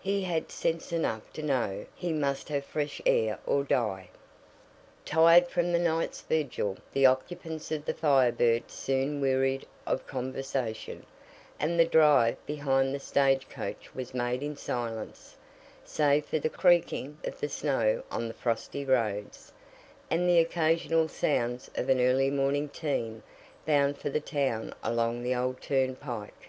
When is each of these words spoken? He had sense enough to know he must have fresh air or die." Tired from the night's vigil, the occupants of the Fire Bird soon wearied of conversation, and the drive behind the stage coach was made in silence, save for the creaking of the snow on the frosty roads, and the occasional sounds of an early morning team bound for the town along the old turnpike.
He 0.00 0.22
had 0.22 0.50
sense 0.50 0.90
enough 0.90 1.30
to 1.34 1.42
know 1.42 1.84
he 1.94 2.10
must 2.10 2.48
have 2.48 2.64
fresh 2.64 3.02
air 3.04 3.38
or 3.44 3.62
die." 3.62 4.08
Tired 5.04 5.48
from 5.48 5.70
the 5.70 5.78
night's 5.78 6.22
vigil, 6.22 6.78
the 6.94 7.04
occupants 7.04 7.70
of 7.70 7.84
the 7.84 7.92
Fire 7.92 8.32
Bird 8.32 8.70
soon 8.70 9.20
wearied 9.20 9.66
of 9.86 10.06
conversation, 10.06 11.04
and 11.60 11.78
the 11.78 11.84
drive 11.84 12.38
behind 12.46 12.94
the 12.94 12.98
stage 12.98 13.50
coach 13.50 13.94
was 13.94 14.14
made 14.14 14.42
in 14.42 14.56
silence, 14.56 15.36
save 15.84 16.24
for 16.24 16.38
the 16.38 16.48
creaking 16.48 17.18
of 17.24 17.38
the 17.40 17.48
snow 17.50 18.02
on 18.10 18.28
the 18.28 18.32
frosty 18.32 18.82
roads, 18.86 19.52
and 20.10 20.26
the 20.26 20.38
occasional 20.38 21.06
sounds 21.06 21.70
of 21.74 21.90
an 21.90 22.00
early 22.00 22.30
morning 22.30 22.70
team 22.70 23.22
bound 23.66 23.98
for 23.98 24.08
the 24.08 24.20
town 24.20 24.74
along 24.82 25.22
the 25.22 25.34
old 25.34 25.60
turnpike. 25.60 26.48